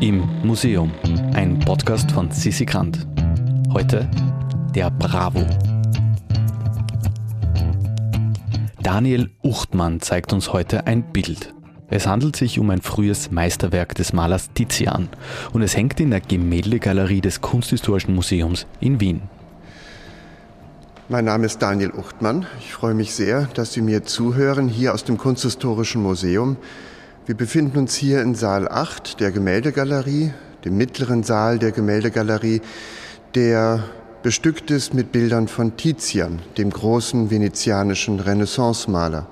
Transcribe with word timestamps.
Im 0.00 0.28
Museum, 0.42 0.92
ein 1.34 1.58
Podcast 1.58 2.12
von 2.12 2.30
Sissi 2.30 2.64
Grant. 2.64 3.06
Heute 3.72 4.08
der 4.74 4.90
Bravo. 4.90 5.46
Daniel 8.82 9.30
Uchtmann 9.42 10.00
zeigt 10.00 10.32
uns 10.32 10.52
heute 10.52 10.86
ein 10.86 11.12
Bild. 11.12 11.54
Es 11.88 12.06
handelt 12.06 12.36
sich 12.36 12.58
um 12.58 12.70
ein 12.70 12.82
frühes 12.82 13.30
Meisterwerk 13.30 13.94
des 13.94 14.12
Malers 14.12 14.50
Tizian 14.52 15.08
und 15.52 15.62
es 15.62 15.76
hängt 15.76 16.00
in 16.00 16.10
der 16.10 16.20
Gemäldegalerie 16.20 17.20
des 17.20 17.40
Kunsthistorischen 17.40 18.14
Museums 18.14 18.66
in 18.80 19.00
Wien. 19.00 19.22
Mein 21.08 21.26
Name 21.26 21.46
ist 21.46 21.60
Daniel 21.60 21.92
Uchtmann. 21.92 22.46
Ich 22.60 22.72
freue 22.72 22.94
mich 22.94 23.14
sehr, 23.14 23.48
dass 23.54 23.74
Sie 23.74 23.82
mir 23.82 24.04
zuhören 24.04 24.68
hier 24.68 24.94
aus 24.94 25.04
dem 25.04 25.18
Kunsthistorischen 25.18 26.02
Museum. 26.02 26.56
Wir 27.26 27.34
befinden 27.34 27.78
uns 27.78 27.94
hier 27.94 28.20
in 28.20 28.34
Saal 28.34 28.68
8 28.68 29.18
der 29.18 29.32
Gemäldegalerie, 29.32 30.34
dem 30.66 30.76
mittleren 30.76 31.22
Saal 31.22 31.58
der 31.58 31.72
Gemäldegalerie, 31.72 32.60
der 33.34 33.82
bestückt 34.22 34.70
ist 34.70 34.92
mit 34.92 35.10
Bildern 35.10 35.48
von 35.48 35.74
Tizian, 35.78 36.40
dem 36.58 36.68
großen 36.68 37.30
venezianischen 37.30 38.20
Renaissance-Maler. 38.20 39.26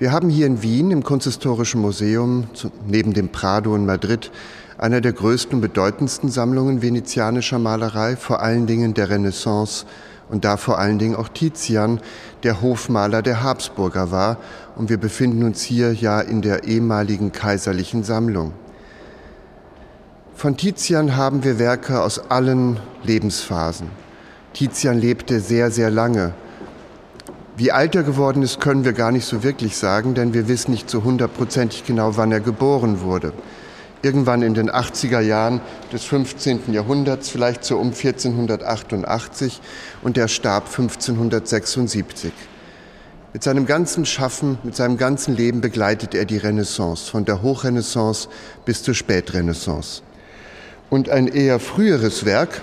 Wir 0.00 0.10
haben 0.10 0.28
hier 0.28 0.48
in 0.48 0.62
Wien 0.62 0.90
im 0.90 1.04
Kunsthistorischen 1.04 1.80
Museum 1.80 2.48
neben 2.88 3.12
dem 3.12 3.28
Prado 3.28 3.76
in 3.76 3.86
Madrid 3.86 4.32
einer 4.76 5.00
der 5.00 5.12
größten 5.12 5.54
und 5.54 5.60
bedeutendsten 5.60 6.30
Sammlungen 6.30 6.82
venezianischer 6.82 7.60
Malerei, 7.60 8.16
vor 8.16 8.42
allen 8.42 8.66
Dingen 8.66 8.92
der 8.94 9.08
Renaissance 9.08 9.86
und 10.32 10.46
da 10.46 10.56
vor 10.56 10.78
allen 10.78 10.98
Dingen 10.98 11.14
auch 11.14 11.28
Tizian, 11.28 12.00
der 12.42 12.62
Hofmaler 12.62 13.20
der 13.20 13.42
Habsburger 13.42 14.10
war. 14.10 14.38
Und 14.76 14.88
wir 14.88 14.96
befinden 14.96 15.44
uns 15.44 15.60
hier 15.60 15.92
ja 15.92 16.22
in 16.22 16.40
der 16.40 16.64
ehemaligen 16.64 17.32
kaiserlichen 17.32 18.02
Sammlung. 18.02 18.52
Von 20.34 20.56
Tizian 20.56 21.16
haben 21.16 21.44
wir 21.44 21.58
Werke 21.58 22.00
aus 22.00 22.30
allen 22.30 22.80
Lebensphasen. 23.02 23.88
Tizian 24.54 24.98
lebte 24.98 25.38
sehr, 25.38 25.70
sehr 25.70 25.90
lange. 25.90 26.32
Wie 27.58 27.70
alt 27.70 27.94
er 27.94 28.02
geworden 28.02 28.42
ist, 28.42 28.58
können 28.58 28.86
wir 28.86 28.94
gar 28.94 29.12
nicht 29.12 29.26
so 29.26 29.42
wirklich 29.42 29.76
sagen, 29.76 30.14
denn 30.14 30.32
wir 30.32 30.48
wissen 30.48 30.70
nicht 30.70 30.88
so 30.88 31.04
hundertprozentig 31.04 31.84
genau, 31.84 32.16
wann 32.16 32.32
er 32.32 32.40
geboren 32.40 33.02
wurde 33.02 33.34
irgendwann 34.02 34.42
in 34.42 34.54
den 34.54 34.70
80er 34.70 35.20
Jahren 35.20 35.60
des 35.92 36.04
15. 36.04 36.72
Jahrhunderts, 36.72 37.28
vielleicht 37.28 37.64
so 37.64 37.78
um 37.78 37.88
1488, 37.88 39.60
und 40.02 40.18
er 40.18 40.28
starb 40.28 40.66
1576. 40.66 42.32
Mit 43.32 43.42
seinem 43.42 43.64
ganzen 43.64 44.04
Schaffen, 44.04 44.58
mit 44.62 44.76
seinem 44.76 44.98
ganzen 44.98 45.34
Leben 45.34 45.62
begleitet 45.62 46.14
er 46.14 46.26
die 46.26 46.36
Renaissance, 46.36 47.10
von 47.10 47.24
der 47.24 47.42
Hochrenaissance 47.42 48.28
bis 48.66 48.82
zur 48.82 48.94
Spätrenaissance. 48.94 50.02
Und 50.90 51.08
ein 51.08 51.28
eher 51.28 51.58
früheres 51.58 52.26
Werk 52.26 52.60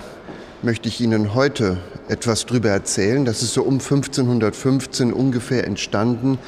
möchte 0.62 0.88
ich 0.88 1.00
Ihnen 1.00 1.34
heute 1.34 1.78
etwas 2.08 2.46
drüber 2.46 2.68
erzählen. 2.68 3.24
Das 3.24 3.42
ist 3.42 3.54
so 3.54 3.62
um 3.62 3.74
1515 3.74 5.12
ungefähr 5.12 5.66
entstanden. 5.66 6.38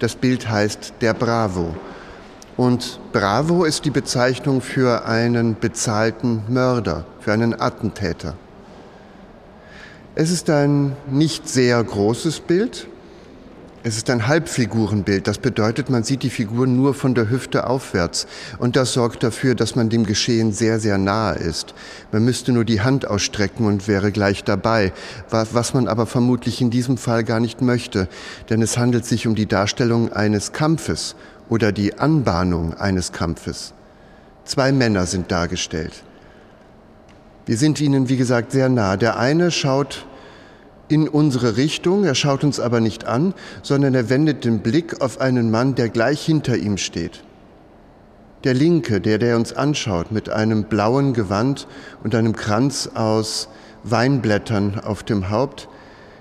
Das 0.00 0.16
Bild 0.16 0.50
heißt 0.50 0.94
Der 1.00 1.14
Bravo 1.14 1.74
und 2.56 3.00
Bravo 3.12 3.64
ist 3.64 3.84
die 3.84 3.90
Bezeichnung 3.90 4.60
für 4.60 5.06
einen 5.06 5.58
bezahlten 5.58 6.42
Mörder, 6.48 7.04
für 7.20 7.32
einen 7.32 7.58
Attentäter. 7.58 8.34
Es 10.14 10.30
ist 10.30 10.50
ein 10.50 10.94
nicht 11.10 11.48
sehr 11.48 11.82
großes 11.82 12.40
Bild. 12.40 12.86
Es 13.84 13.96
ist 13.96 14.10
ein 14.10 14.28
Halbfigurenbild. 14.28 15.26
Das 15.26 15.38
bedeutet, 15.38 15.90
man 15.90 16.04
sieht 16.04 16.22
die 16.22 16.30
Figur 16.30 16.66
nur 16.68 16.94
von 16.94 17.14
der 17.14 17.30
Hüfte 17.30 17.66
aufwärts. 17.66 18.26
Und 18.58 18.76
das 18.76 18.92
sorgt 18.92 19.24
dafür, 19.24 19.56
dass 19.56 19.74
man 19.74 19.88
dem 19.88 20.04
Geschehen 20.04 20.52
sehr, 20.52 20.78
sehr 20.78 20.98
nahe 20.98 21.36
ist. 21.36 21.74
Man 22.12 22.24
müsste 22.24 22.52
nur 22.52 22.64
die 22.64 22.82
Hand 22.82 23.08
ausstrecken 23.08 23.66
und 23.66 23.88
wäre 23.88 24.12
gleich 24.12 24.44
dabei. 24.44 24.92
Was 25.30 25.74
man 25.74 25.88
aber 25.88 26.06
vermutlich 26.06 26.60
in 26.60 26.70
diesem 26.70 26.96
Fall 26.96 27.24
gar 27.24 27.40
nicht 27.40 27.60
möchte. 27.62 28.06
Denn 28.50 28.62
es 28.62 28.78
handelt 28.78 29.04
sich 29.04 29.26
um 29.26 29.34
die 29.34 29.46
Darstellung 29.46 30.12
eines 30.12 30.52
Kampfes 30.52 31.16
oder 31.52 31.70
die 31.70 31.98
Anbahnung 31.98 32.72
eines 32.72 33.12
Kampfes. 33.12 33.74
Zwei 34.46 34.72
Männer 34.72 35.04
sind 35.04 35.30
dargestellt. 35.30 36.02
Wir 37.44 37.58
sind 37.58 37.78
ihnen, 37.78 38.08
wie 38.08 38.16
gesagt, 38.16 38.52
sehr 38.52 38.70
nah. 38.70 38.96
Der 38.96 39.18
eine 39.18 39.50
schaut 39.50 40.06
in 40.88 41.06
unsere 41.06 41.58
Richtung, 41.58 42.04
er 42.04 42.14
schaut 42.14 42.42
uns 42.42 42.58
aber 42.58 42.80
nicht 42.80 43.04
an, 43.04 43.34
sondern 43.62 43.94
er 43.94 44.08
wendet 44.08 44.46
den 44.46 44.60
Blick 44.60 45.02
auf 45.02 45.20
einen 45.20 45.50
Mann, 45.50 45.74
der 45.74 45.90
gleich 45.90 46.24
hinter 46.24 46.56
ihm 46.56 46.78
steht. 46.78 47.22
Der 48.44 48.54
linke, 48.54 49.02
der, 49.02 49.18
der 49.18 49.36
uns 49.36 49.52
anschaut, 49.52 50.10
mit 50.10 50.30
einem 50.30 50.64
blauen 50.64 51.12
Gewand 51.12 51.68
und 52.02 52.14
einem 52.14 52.34
Kranz 52.34 52.88
aus 52.94 53.48
Weinblättern 53.84 54.80
auf 54.80 55.02
dem 55.02 55.28
Haupt, 55.28 55.68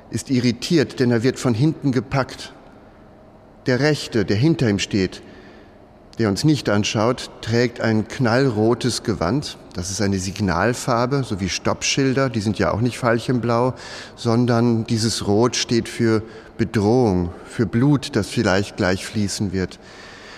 ist 0.10 0.30
irritiert, 0.30 1.00
denn 1.00 1.10
er 1.10 1.24
wird 1.24 1.40
von 1.40 1.54
hinten 1.54 1.94
gepackt 1.94 2.52
der 3.66 3.80
Rechte, 3.80 4.26
der 4.26 4.38
hinter 4.38 4.70
ihm 4.70 4.80
steht, 4.80 5.22
der 6.20 6.30
uns 6.30 6.44
nicht 6.44 6.70
anschaut, 6.70 7.32
trägt 7.42 7.82
ein 7.82 8.08
knallrotes 8.08 9.04
Gewand. 9.04 9.58
Das 9.74 9.90
ist 9.90 10.02
eine 10.02 10.20
Signalfarbe, 10.20 11.24
so 11.24 11.40
wie 11.40 11.50
Stoppschilder. 11.50 12.30
Die 12.30 12.42
sind 12.42 12.60
ja 12.60 12.72
auch 12.72 12.82
nicht 12.82 13.02
veilchenblau, 13.02 13.74
sondern 14.16 14.86
dieses 14.86 15.28
Rot 15.28 15.56
steht 15.56 15.88
für 15.88 16.22
Bedrohung, 16.58 17.32
für 17.46 17.66
Blut, 17.66 18.16
das 18.16 18.28
vielleicht 18.28 18.78
gleich 18.78 19.06
fließen 19.06 19.52
wird. 19.54 19.80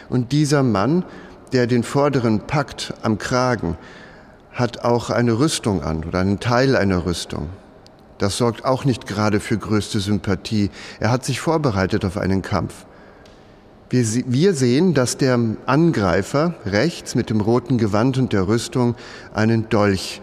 Und 0.10 0.32
dieser 0.32 0.64
Mann, 0.64 1.04
der 1.54 1.68
den 1.68 1.84
vorderen 1.84 2.42
packt 2.42 2.94
am 3.02 3.18
Kragen, 3.18 3.78
hat 4.52 4.86
auch 4.86 5.10
eine 5.10 5.40
Rüstung 5.40 5.82
an 5.82 6.04
oder 6.04 6.20
einen 6.20 6.40
Teil 6.40 6.76
einer 6.76 7.06
Rüstung. 7.06 7.50
Das 8.20 8.38
sorgt 8.38 8.64
auch 8.64 8.86
nicht 8.86 9.08
gerade 9.08 9.40
für 9.40 9.58
größte 9.58 10.00
Sympathie. 10.00 10.70
Er 11.00 11.12
hat 11.12 11.26
sich 11.26 11.42
vorbereitet 11.42 12.06
auf 12.06 12.18
einen 12.18 12.42
Kampf. 12.42 12.86
Wir, 13.94 14.56
sehen, 14.56 14.96
dass 14.96 15.18
der 15.18 15.40
Angreifer 15.68 16.56
rechts 16.66 17.14
mit 17.14 17.30
dem 17.30 17.42
roten 17.42 17.78
Gewand 17.78 18.18
und 18.18 18.34
der 18.34 18.48
Rüstung 18.48 18.96
einen 19.36 19.70
Dolch 19.70 20.20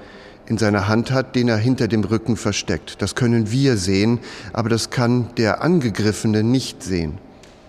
in 0.46 0.58
seiner 0.58 0.88
Hand 0.88 1.12
hat, 1.12 1.36
den 1.36 1.46
er 1.46 1.56
hinter 1.56 1.86
dem 1.86 2.02
Rücken 2.02 2.36
versteckt. 2.36 3.00
Das 3.00 3.14
können 3.14 3.52
wir 3.52 3.76
sehen, 3.76 4.18
aber 4.52 4.70
das 4.70 4.90
kann 4.90 5.30
der 5.36 5.62
Angegriffene 5.62 6.42
nicht 6.42 6.82
sehen. 6.82 7.18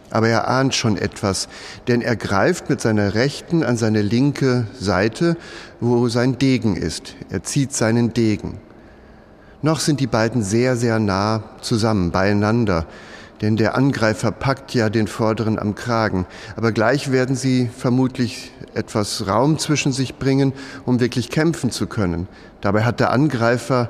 Aber 0.10 0.28
er 0.28 0.48
ahnt 0.48 0.74
schon 0.74 0.98
etwas, 0.98 1.48
denn 1.88 2.02
er 2.02 2.16
greift 2.16 2.68
mit 2.68 2.82
seiner 2.82 3.14
rechten 3.14 3.62
an 3.62 3.78
seine 3.78 4.02
linke 4.02 4.66
Seite, 4.74 5.38
wo 5.82 6.10
sein 6.10 6.40
Degen 6.40 6.78
ist. 6.78 7.16
Er 7.30 7.44
zieht 7.44 7.74
seinen 7.74 8.12
Degen. 8.12 8.58
Noch 9.62 9.80
sind 9.80 10.00
die 10.00 10.08
beiden 10.08 10.42
sehr, 10.42 10.76
sehr 10.78 10.98
nah 10.98 11.44
zusammen, 11.62 12.10
beieinander 12.10 12.88
denn 13.42 13.58
der 13.58 13.76
Angreifer 13.76 14.32
packt 14.32 14.74
ja 14.76 14.90
den 14.90 15.08
Vorderen 15.08 15.58
am 15.58 15.74
Kragen. 15.74 16.28
Aber 16.56 16.72
gleich 16.72 17.12
werden 17.12 17.36
sie 17.36 17.70
vermutlich 17.76 18.52
etwas 18.76 19.28
Raum 19.28 19.58
zwischen 19.58 19.92
sich 19.92 20.16
bringen, 20.16 20.54
um 20.86 21.00
wirklich 21.00 21.30
kämpfen 21.30 21.72
zu 21.72 21.88
können. 21.88 22.28
Dabei 22.62 22.84
hat 22.84 23.00
der 23.00 23.12
Angreifer 23.12 23.90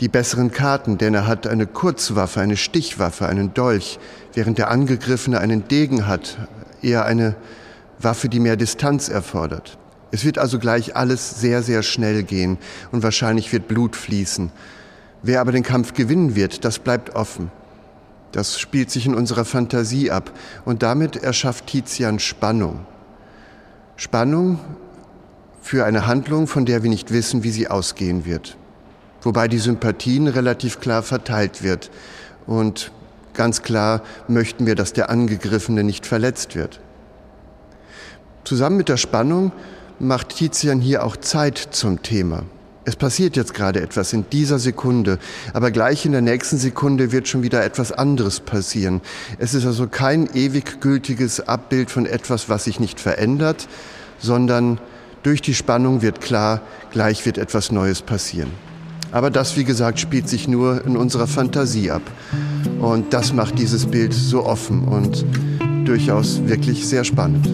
die 0.00 0.08
besseren 0.08 0.50
Karten, 0.50 0.96
denn 0.96 1.14
er 1.14 1.26
hat 1.26 1.46
eine 1.46 1.66
Kurzwaffe, 1.66 2.40
eine 2.40 2.56
Stichwaffe, 2.56 3.26
einen 3.28 3.52
Dolch, 3.54 3.98
während 4.32 4.56
der 4.58 4.70
Angegriffene 4.70 5.38
einen 5.38 5.68
Degen 5.68 6.06
hat, 6.06 6.38
eher 6.80 7.04
eine 7.04 7.36
Waffe, 8.00 8.28
die 8.28 8.40
mehr 8.40 8.56
Distanz 8.56 9.08
erfordert. 9.08 9.78
Es 10.10 10.24
wird 10.24 10.38
also 10.38 10.58
gleich 10.58 10.96
alles 10.96 11.40
sehr, 11.40 11.62
sehr 11.62 11.82
schnell 11.82 12.22
gehen 12.22 12.58
und 12.90 13.02
wahrscheinlich 13.02 13.52
wird 13.52 13.68
Blut 13.68 13.96
fließen. 13.96 14.50
Wer 15.22 15.40
aber 15.40 15.52
den 15.52 15.62
Kampf 15.62 15.94
gewinnen 15.94 16.34
wird, 16.34 16.64
das 16.64 16.78
bleibt 16.78 17.14
offen. 17.14 17.50
Das 18.32 18.58
spielt 18.58 18.90
sich 18.90 19.06
in 19.06 19.14
unserer 19.14 19.44
Fantasie 19.44 20.10
ab 20.10 20.32
und 20.64 20.82
damit 20.82 21.16
erschafft 21.16 21.66
Tizian 21.66 22.18
Spannung. 22.18 22.80
Spannung 23.96 24.58
für 25.60 25.84
eine 25.84 26.06
Handlung, 26.06 26.46
von 26.46 26.64
der 26.64 26.82
wir 26.82 26.90
nicht 26.90 27.12
wissen, 27.12 27.44
wie 27.44 27.50
sie 27.50 27.68
ausgehen 27.68 28.24
wird. 28.24 28.56
Wobei 29.20 29.48
die 29.48 29.58
Sympathien 29.58 30.26
relativ 30.26 30.80
klar 30.80 31.02
verteilt 31.02 31.62
wird 31.62 31.90
und 32.46 32.90
ganz 33.34 33.62
klar 33.62 34.02
möchten 34.28 34.66
wir, 34.66 34.74
dass 34.74 34.92
der 34.92 35.10
Angegriffene 35.10 35.84
nicht 35.84 36.06
verletzt 36.06 36.56
wird. 36.56 36.80
Zusammen 38.44 38.78
mit 38.78 38.88
der 38.88 38.96
Spannung 38.96 39.52
macht 40.00 40.30
Tizian 40.30 40.80
hier 40.80 41.04
auch 41.04 41.16
Zeit 41.16 41.58
zum 41.58 42.02
Thema. 42.02 42.42
Es 42.84 42.96
passiert 42.96 43.36
jetzt 43.36 43.54
gerade 43.54 43.80
etwas 43.80 44.12
in 44.12 44.24
dieser 44.32 44.58
Sekunde, 44.58 45.18
aber 45.52 45.70
gleich 45.70 46.04
in 46.04 46.12
der 46.12 46.20
nächsten 46.20 46.58
Sekunde 46.58 47.12
wird 47.12 47.28
schon 47.28 47.44
wieder 47.44 47.64
etwas 47.64 47.92
anderes 47.92 48.40
passieren. 48.40 49.00
Es 49.38 49.54
ist 49.54 49.64
also 49.66 49.86
kein 49.86 50.28
ewig 50.34 50.80
gültiges 50.80 51.46
Abbild 51.46 51.92
von 51.92 52.06
etwas, 52.06 52.48
was 52.48 52.64
sich 52.64 52.80
nicht 52.80 52.98
verändert, 52.98 53.68
sondern 54.18 54.80
durch 55.22 55.40
die 55.42 55.54
Spannung 55.54 56.02
wird 56.02 56.20
klar, 56.20 56.60
gleich 56.90 57.24
wird 57.24 57.38
etwas 57.38 57.70
Neues 57.70 58.02
passieren. 58.02 58.50
Aber 59.12 59.30
das, 59.30 59.56
wie 59.56 59.64
gesagt, 59.64 60.00
spielt 60.00 60.28
sich 60.28 60.48
nur 60.48 60.84
in 60.84 60.96
unserer 60.96 61.28
Fantasie 61.28 61.90
ab. 61.90 62.02
Und 62.80 63.12
das 63.12 63.32
macht 63.32 63.58
dieses 63.58 63.86
Bild 63.86 64.12
so 64.12 64.44
offen 64.44 64.88
und 64.88 65.24
durchaus 65.84 66.40
wirklich 66.46 66.88
sehr 66.88 67.04
spannend. 67.04 67.48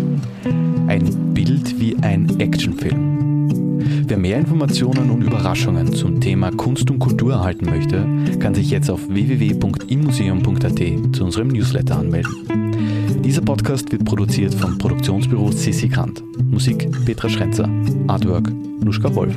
Ein 0.86 1.34
Bild 1.34 1.78
wie 1.78 1.96
ein 2.00 2.40
Actionfilm. 2.40 3.17
Wer 4.06 4.18
mehr 4.18 4.38
Informationen 4.38 5.10
und 5.10 5.22
Überraschungen 5.22 5.92
zum 5.92 6.20
Thema 6.20 6.50
Kunst 6.50 6.90
und 6.90 6.98
Kultur 6.98 7.32
erhalten 7.32 7.66
möchte, 7.66 8.06
kann 8.38 8.54
sich 8.54 8.70
jetzt 8.70 8.90
auf 8.90 9.00
www.immuseum.at 9.08 11.14
zu 11.14 11.24
unserem 11.24 11.48
Newsletter 11.48 11.98
anmelden. 11.98 13.22
Dieser 13.24 13.42
Podcast 13.42 13.90
wird 13.92 14.04
produziert 14.04 14.54
vom 14.54 14.78
Produktionsbüro 14.78 15.50
Sissi 15.52 15.88
Grant. 15.88 16.22
Musik 16.50 16.88
Petra 17.04 17.28
Schrenzer. 17.28 17.68
Artwork 18.06 18.50
Nuschka 18.82 19.14
Wolf. 19.14 19.34